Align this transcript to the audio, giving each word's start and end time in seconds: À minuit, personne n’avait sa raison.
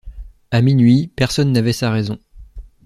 À 0.49 0.63
minuit, 0.63 1.11
personne 1.15 1.51
n’avait 1.51 1.73
sa 1.73 1.91
raison. 1.91 2.17